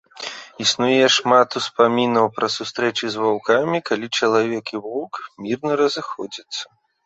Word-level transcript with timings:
Існуе 0.63 1.05
шмат 1.15 1.57
успамінаў 1.61 2.25
пра 2.39 2.47
сустрэчы 2.55 3.05
з 3.17 3.23
ваўкамі, 3.27 3.77
калі 3.93 4.07
чалавек 4.21 4.65
і 4.77 4.85
воўк 4.89 5.13
мірна 5.49 5.71
разыходзяцца. 5.87 6.63